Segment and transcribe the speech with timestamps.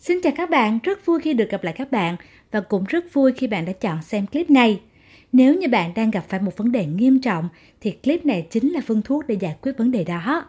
[0.00, 2.16] Xin chào các bạn, rất vui khi được gặp lại các bạn
[2.50, 4.80] và cũng rất vui khi bạn đã chọn xem clip này.
[5.32, 7.48] Nếu như bạn đang gặp phải một vấn đề nghiêm trọng
[7.80, 10.44] thì clip này chính là phương thuốc để giải quyết vấn đề đó.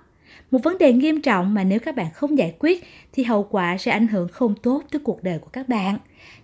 [0.51, 2.83] Một vấn đề nghiêm trọng mà nếu các bạn không giải quyết
[3.13, 5.97] thì hậu quả sẽ ảnh hưởng không tốt tới cuộc đời của các bạn.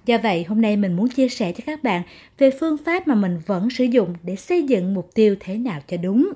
[0.05, 2.01] Do vậy, hôm nay mình muốn chia sẻ cho các bạn
[2.37, 5.81] về phương pháp mà mình vẫn sử dụng để xây dựng mục tiêu thế nào
[5.87, 6.29] cho đúng.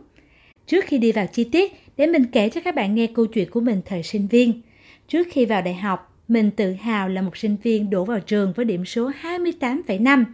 [0.67, 3.49] Trước khi đi vào chi tiết, để mình kể cho các bạn nghe câu chuyện
[3.49, 4.61] của mình thời sinh viên.
[5.07, 8.53] Trước khi vào đại học, mình tự hào là một sinh viên đổ vào trường
[8.55, 10.25] với điểm số 28,5.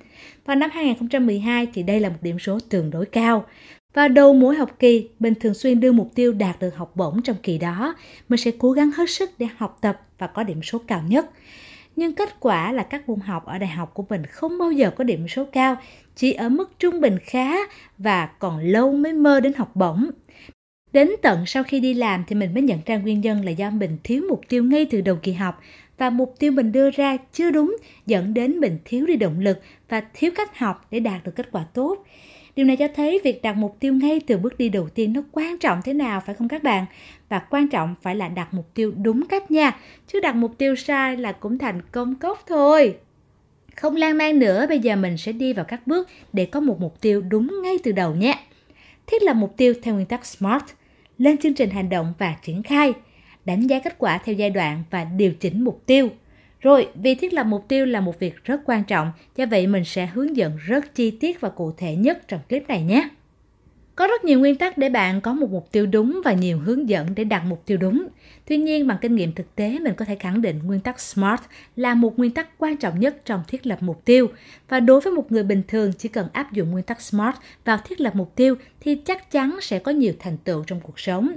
[0.45, 3.45] Vào năm 2012 thì đây là một điểm số tương đối cao.
[3.94, 7.21] và đầu mỗi học kỳ, mình thường xuyên đưa mục tiêu đạt được học bổng
[7.21, 7.95] trong kỳ đó.
[8.30, 11.30] Mình sẽ cố gắng hết sức để học tập và có điểm số cao nhất.
[11.96, 14.91] Nhưng kết quả là các môn học ở đại học của mình không bao giờ
[14.91, 15.77] có điểm số cao,
[16.16, 17.55] chỉ ở mức trung bình khá
[17.98, 20.09] và còn lâu mới mơ đến học bổng.
[20.93, 23.70] Đến tận sau khi đi làm thì mình mới nhận ra nguyên nhân là do
[23.70, 25.62] mình thiếu mục tiêu ngay từ đầu kỳ học
[25.98, 29.60] và mục tiêu mình đưa ra chưa đúng dẫn đến mình thiếu đi động lực
[29.90, 32.05] và thiếu cách học để đạt được kết quả tốt.
[32.55, 35.21] Điều này cho thấy việc đặt mục tiêu ngay từ bước đi đầu tiên nó
[35.32, 36.85] quan trọng thế nào phải không các bạn?
[37.29, 40.76] Và quan trọng phải là đặt mục tiêu đúng cách nha, chứ đặt mục tiêu
[40.76, 42.98] sai là cũng thành công cốc thôi.
[43.76, 46.80] Không lan man nữa, bây giờ mình sẽ đi vào các bước để có một
[46.80, 48.40] mục tiêu đúng ngay từ đầu nhé.
[49.07, 50.63] Thiết lập mục tiêu theo nguyên tắc SMART,
[51.18, 52.93] lên chương trình hành động và triển khai–
[53.46, 56.10] đánh giá kết quả theo giai đoạn và điều chỉnh mục tiêu.
[56.60, 59.85] Rồi, vì thiết lập mục tiêu là một việc rất quan trọng, do vậy mình
[59.85, 63.10] sẽ hướng dẫn rất chi tiết và cụ thể nhất trong clip này nhé.
[63.96, 66.90] Có rất nhiều nguyên tắc để bạn có một mục tiêu đúng và nhiều hướng
[66.90, 68.07] dẫn để đặt mục tiêu đúng.
[68.46, 71.41] Tuy nhiên, bằng kinh nghiệm thực tế, mình có thể khẳng định nguyên tắc SMART
[71.75, 74.28] là một nguyên tắc quan trọng nhất trong thiết lập mục tiêu.
[74.69, 77.35] Và đối với một người bình thường, chỉ cần áp dụng nguyên tắc SMART
[77.66, 81.00] vào thiết lập mục tiêu thì chắc chắn sẽ có nhiều thành tựu trong cuộc
[81.00, 81.31] sống.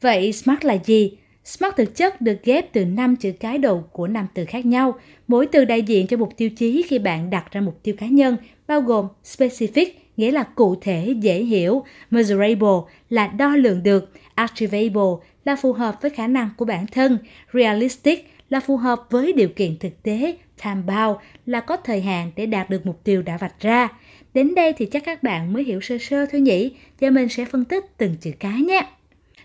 [0.00, 1.16] Vậy SMART là gì?
[1.50, 4.98] Smart thực chất được ghép từ 5 chữ cái đầu của năm từ khác nhau,
[5.28, 8.06] mỗi từ đại diện cho một tiêu chí khi bạn đặt ra mục tiêu cá
[8.06, 14.12] nhân, bao gồm specific, nghĩa là cụ thể, dễ hiểu, measurable là đo lường được,
[14.34, 17.18] achievable là phù hợp với khả năng của bản thân,
[17.52, 22.30] realistic là phù hợp với điều kiện thực tế, time bound là có thời hạn
[22.36, 23.88] để đạt được mục tiêu đã vạch ra.
[24.34, 27.44] Đến đây thì chắc các bạn mới hiểu sơ sơ thôi nhỉ, giờ mình sẽ
[27.44, 28.86] phân tích từng chữ cái nhé.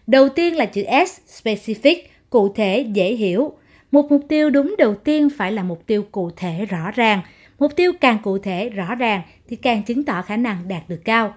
[0.08, 1.96] Đầu tiên là chữ S, specific,
[2.30, 3.52] cụ thể, dễ hiểu.
[3.92, 7.22] Một mục tiêu đúng đầu tiên phải là mục tiêu cụ thể rõ ràng.
[7.60, 11.02] Mục tiêu càng cụ thể, rõ ràng thì càng chứng tỏ khả năng đạt được
[11.06, 11.34] cao.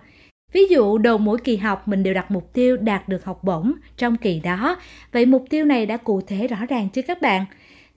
[0.53, 3.73] Ví dụ đầu mỗi kỳ học mình đều đặt mục tiêu đạt được học bổng
[3.97, 4.77] trong kỳ đó.
[5.13, 7.45] Vậy mục tiêu này đã cụ thể rõ ràng chưa các bạn?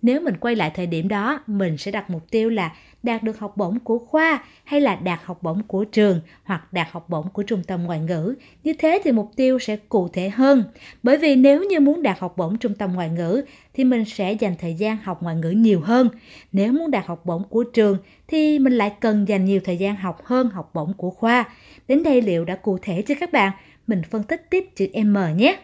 [0.01, 3.39] Nếu mình quay lại thời điểm đó, mình sẽ đặt mục tiêu là đạt được
[3.39, 7.29] học bổng của khoa hay là đạt học bổng của trường hoặc đạt học bổng
[7.29, 8.35] của trung tâm ngoại ngữ.
[8.63, 10.63] Như thế thì mục tiêu sẽ cụ thể hơn.
[11.03, 13.41] Bởi vì nếu như muốn đạt học bổng trung tâm ngoại ngữ
[13.73, 16.09] thì mình sẽ dành thời gian học ngoại ngữ nhiều hơn.
[16.51, 17.97] Nếu muốn đạt học bổng của trường
[18.27, 21.45] thì mình lại cần dành nhiều thời gian học hơn học bổng của khoa.
[21.87, 23.51] Đến đây liệu đã cụ thể chưa các bạn?
[23.87, 25.59] Mình phân tích tiếp chữ M nhé.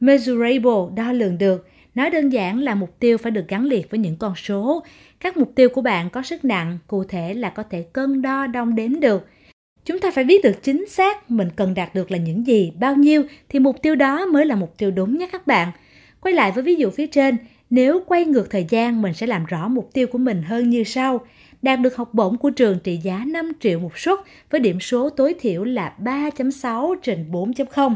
[0.00, 1.68] Measurable, đo lường được.
[1.94, 4.82] Nói đơn giản là mục tiêu phải được gắn liền với những con số.
[5.20, 8.46] Các mục tiêu của bạn có sức nặng, cụ thể là có thể cân đo
[8.46, 9.26] đong đếm được.
[9.84, 12.96] Chúng ta phải biết được chính xác mình cần đạt được là những gì, bao
[12.96, 15.72] nhiêu thì mục tiêu đó mới là mục tiêu đúng nhé các bạn.
[16.20, 17.36] Quay lại với ví dụ phía trên,
[17.70, 20.84] nếu quay ngược thời gian mình sẽ làm rõ mục tiêu của mình hơn như
[20.84, 21.20] sau.
[21.62, 24.18] Đạt được học bổng của trường trị giá 5 triệu một suất
[24.50, 27.94] với điểm số tối thiểu là 3.6 trên 4.0.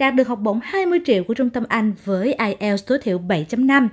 [0.00, 3.88] Đạt được học bổng 20 triệu của trung tâm Anh với IELTS tối thiểu 7.5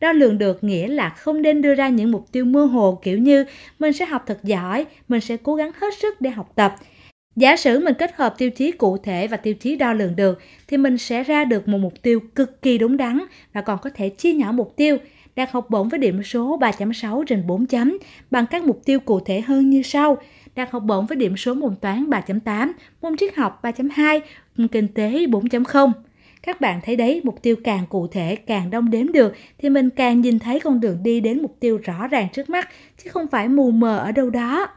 [0.00, 3.18] Đo lường được nghĩa là không nên đưa ra những mục tiêu mơ hồ kiểu
[3.18, 3.44] như
[3.78, 6.76] mình sẽ học thật giỏi, mình sẽ cố gắng hết sức để học tập.
[7.36, 10.40] Giả sử mình kết hợp tiêu chí cụ thể và tiêu chí đo lường được
[10.68, 13.20] thì mình sẽ ra được một mục tiêu cực kỳ đúng đắn
[13.52, 14.96] và còn có thể chia nhỏ mục tiêu
[15.36, 17.98] đạt học bổng với điểm số 3.6 trên 4 chấm
[18.30, 20.18] bằng các mục tiêu cụ thể hơn như sau.
[20.54, 24.20] Đạt học bổng với điểm số môn toán 3.8, môn triết học 3.2,
[24.56, 25.92] môn kinh tế 4.0.
[26.42, 29.90] Các bạn thấy đấy, mục tiêu càng cụ thể, càng đông đếm được thì mình
[29.90, 32.68] càng nhìn thấy con đường đi đến mục tiêu rõ ràng trước mắt,
[33.04, 34.68] chứ không phải mù mờ ở đâu đó.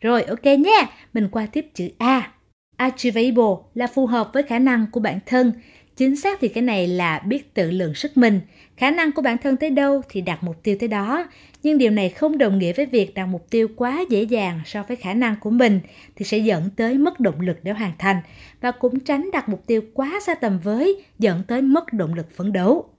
[0.00, 2.32] Rồi, ok nhé, mình qua tiếp chữ A.
[2.76, 5.52] Achievable là phù hợp với khả năng của bản thân.
[5.96, 8.40] Chính xác thì cái này là biết tự lượng sức mình.
[8.76, 11.26] Khả năng của bản thân tới đâu thì đặt mục tiêu tới đó.
[11.62, 14.82] Nhưng điều này không đồng nghĩa với việc đặt mục tiêu quá dễ dàng so
[14.82, 15.80] với khả năng của mình
[16.16, 18.16] thì sẽ dẫn tới mất động lực để hoàn thành
[18.60, 22.36] và cũng tránh đặt mục tiêu quá xa tầm với, dẫn tới mất động lực
[22.36, 22.95] phấn đấu.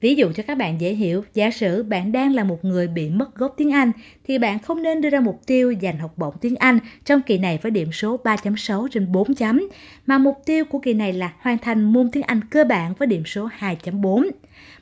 [0.00, 3.10] Ví dụ cho các bạn dễ hiểu, giả sử bạn đang là một người bị
[3.10, 3.92] mất gốc tiếng Anh
[4.26, 7.38] thì bạn không nên đưa ra mục tiêu giành học bổng tiếng Anh trong kỳ
[7.38, 9.68] này với điểm số 3.6 trên 4 chấm,
[10.06, 13.08] mà mục tiêu của kỳ này là hoàn thành môn tiếng Anh cơ bản với
[13.08, 14.30] điểm số 2.4.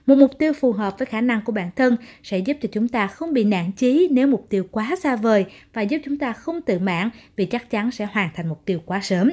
[0.07, 2.89] Một mục tiêu phù hợp với khả năng của bản thân sẽ giúp cho chúng
[2.89, 6.33] ta không bị nản chí nếu mục tiêu quá xa vời và giúp chúng ta
[6.33, 9.31] không tự mãn vì chắc chắn sẽ hoàn thành mục tiêu quá sớm.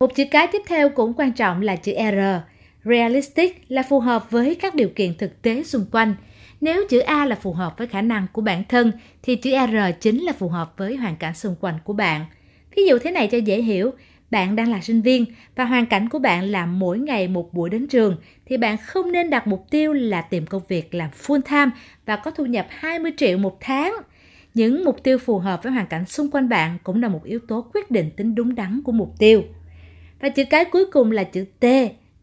[0.00, 2.50] Một chữ cái tiếp theo cũng quan trọng là chữ R.
[2.84, 6.14] Realistic là phù hợp với các điều kiện thực tế xung quanh.
[6.60, 8.92] Nếu chữ A là phù hợp với khả năng của bản thân
[9.22, 12.24] thì chữ R chính là phù hợp với hoàn cảnh xung quanh của bạn.
[12.76, 13.90] Ví dụ thế này cho dễ hiểu,
[14.30, 15.24] bạn đang là sinh viên
[15.56, 18.16] và hoàn cảnh của bạn là mỗi ngày một buổi đến trường
[18.46, 21.70] thì bạn không nên đặt mục tiêu là tìm công việc làm full time
[22.06, 23.94] và có thu nhập 20 triệu một tháng.
[24.54, 27.38] Những mục tiêu phù hợp với hoàn cảnh xung quanh bạn cũng là một yếu
[27.48, 29.42] tố quyết định tính đúng đắn của mục tiêu.
[30.20, 31.64] Và chữ cái cuối cùng là chữ T,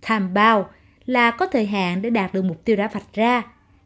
[0.09, 0.65] time bound,
[1.05, 3.43] là có thời hạn để đạt được mục tiêu đã vạch ra.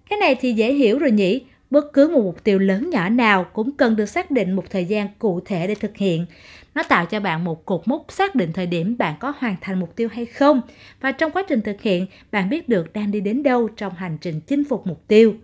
[0.10, 3.44] Cái này thì dễ hiểu rồi nhỉ, bất cứ một mục tiêu lớn nhỏ nào
[3.44, 6.26] cũng cần được xác định một thời gian cụ thể để thực hiện.
[6.76, 9.80] Nó tạo cho bạn một cột mốc xác định thời điểm bạn có hoàn thành
[9.80, 10.62] mục tiêu hay không
[11.02, 14.18] và trong quá trình thực hiện, bạn biết được đang đi đến đâu trong hành
[14.22, 15.36] trình chinh phục mục tiêu.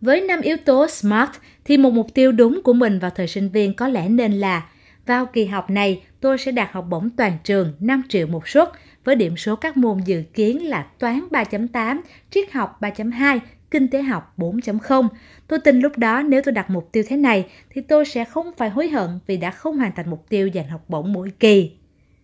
[0.00, 1.30] Với năm yếu tố SMART
[1.64, 4.68] thì một mục tiêu đúng của mình vào thời sinh viên có lẽ nên là
[5.08, 8.68] vào kỳ học này, tôi sẽ đạt học bổng toàn trường 5 triệu một suất
[9.04, 12.00] với điểm số các môn dự kiến là toán 3.8,
[12.30, 13.38] triết học 3.2,
[13.70, 15.08] kinh tế học 4.0.
[15.46, 18.50] Tôi tin lúc đó nếu tôi đặt mục tiêu thế này thì tôi sẽ không
[18.56, 21.70] phải hối hận vì đã không hoàn thành mục tiêu giành học bổng mỗi kỳ.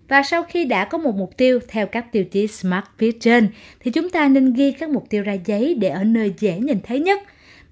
[0.09, 3.49] Và sau khi đã có một mục tiêu theo các tiêu chí SMART phía trên
[3.81, 6.79] thì chúng ta nên ghi các mục tiêu ra giấy để ở nơi dễ nhìn
[6.83, 7.19] thấy nhất.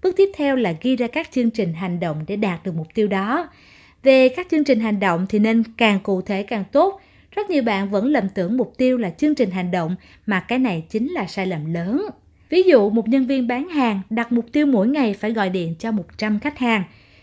[0.03, 2.87] Bước tiếp theo là ghi ra các chương trình hành động để đạt được mục
[2.95, 3.49] tiêu đó.
[4.03, 7.01] Về các chương trình hành động thì nên càng cụ thể càng tốt.
[7.31, 9.97] Rất nhiều bạn vẫn lầm tưởng mục tiêu là chương trình hành động
[10.27, 12.07] mà cái này chính là sai lầm lớn.
[12.49, 15.75] Ví dụ một nhân viên bán hàng đặt mục tiêu mỗi ngày phải gọi điện
[15.79, 16.83] cho 100 khách hàng.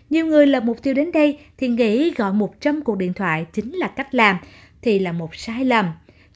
[0.09, 3.73] Nhiều người lập mục tiêu đến đây thì nghĩ gọi 100 cuộc điện thoại chính
[3.73, 4.37] là cách làm
[4.81, 5.85] thì là một sai lầm.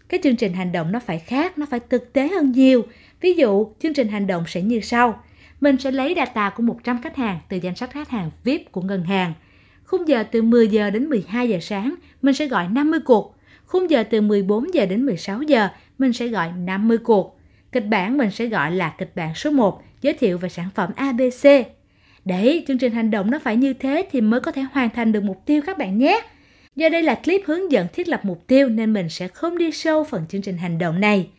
[0.10, 2.86] Cái chương trình hành động nó phải khác, nó phải thực tế hơn nhiều.
[3.22, 5.24] Ví dụ, chương trình hành động sẽ như sau.
[5.62, 8.82] Mình sẽ lấy data của 100 khách hàng từ danh sách khách hàng VIP của
[8.82, 9.34] ngân hàng.
[9.84, 13.36] Khung giờ từ 10 giờ đến 12 giờ sáng, mình sẽ gọi 50 cuộc.
[13.66, 17.40] Khung giờ từ 14 giờ đến 16 giờ, mình sẽ gọi 50 cuộc.
[17.72, 20.92] Kịch bản mình sẽ gọi là kịch bản số 1, giới thiệu về sản phẩm
[20.96, 21.48] ABC.
[22.26, 25.12] Đấy, chương trình hành động nó phải như thế thì mới có thể hoàn thành
[25.12, 26.22] được mục tiêu các bạn nhé.
[26.76, 29.72] Do đây là clip hướng dẫn thiết lập mục tiêu nên mình sẽ không đi
[29.72, 31.30] sâu phần chương trình hành động này.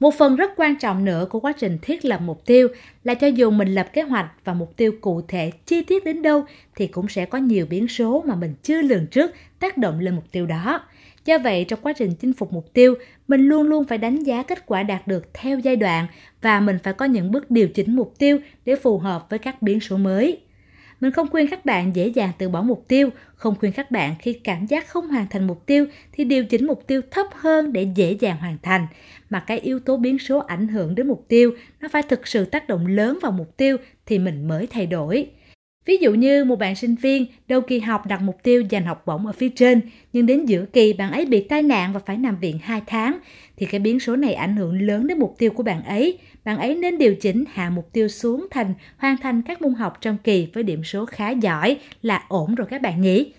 [0.00, 2.68] Một phần rất quan trọng nữa của quá trình thiết lập mục tiêu
[3.04, 6.22] là cho dù mình lập kế hoạch và mục tiêu cụ thể chi tiết đến
[6.22, 6.44] đâu
[6.76, 10.14] thì cũng sẽ có nhiều biến số mà mình chưa lường trước tác động lên
[10.14, 10.80] mục tiêu đó.
[11.24, 12.94] Do vậy, trong quá trình chinh phục mục tiêu,
[13.28, 16.06] mình luôn luôn phải đánh giá kết quả đạt được theo giai đoạn
[16.42, 19.62] và mình phải có những bước điều chỉnh mục tiêu để phù hợp với các
[19.62, 20.40] biến số mới.
[21.00, 24.14] Mình không khuyên các bạn dễ dàng từ bỏ mục tiêu, không khuyên các bạn
[24.18, 27.72] khi cảm giác không hoàn thành mục tiêu thì điều chỉnh mục tiêu thấp hơn
[27.72, 28.86] để dễ dàng hoàn thành.
[29.30, 31.50] Mà cái yếu tố biến số ảnh hưởng đến mục tiêu,
[31.80, 33.76] nó phải thực sự tác động lớn vào mục tiêu
[34.06, 35.30] thì mình mới thay đổi.
[35.86, 39.02] Ví dụ như một bạn sinh viên đầu kỳ học đặt mục tiêu giành học
[39.06, 39.80] bổng ở phía trên,
[40.12, 43.18] nhưng đến giữa kỳ bạn ấy bị tai nạn và phải nằm viện 2 tháng,
[43.56, 46.18] thì cái biến số này ảnh hưởng lớn đến mục tiêu của bạn ấy.
[46.44, 49.98] Bạn ấy nên điều chỉnh hạ mục tiêu xuống thành hoàn thành các môn học
[50.00, 53.32] trong kỳ với điểm số khá giỏi là ổn rồi các bạn nhỉ?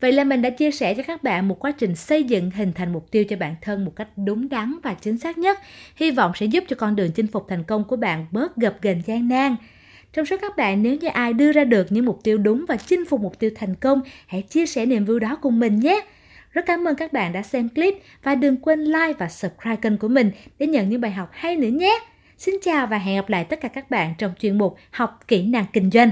[0.00, 2.72] Vậy là mình đã chia sẻ cho các bạn một quá trình xây dựng hình
[2.72, 5.58] thành mục tiêu cho bản thân một cách đúng đắn và chính xác nhất.
[5.96, 8.82] Hy vọng sẽ giúp cho con đường chinh phục thành công của bạn bớt gập
[8.82, 9.56] ghềnh gian nan.
[10.14, 12.76] Trong số các bạn nếu như ai đưa ra được những mục tiêu đúng và
[12.76, 16.00] chinh phục mục tiêu thành công, hãy chia sẻ niềm vui đó cùng mình nhé.
[16.52, 19.98] Rất cảm ơn các bạn đã xem clip và đừng quên like và subscribe kênh
[19.98, 21.98] của mình để nhận những bài học hay nữa nhé.
[22.38, 25.42] Xin chào và hẹn gặp lại tất cả các bạn trong chuyên mục học kỹ
[25.42, 26.10] năng kinh doanh.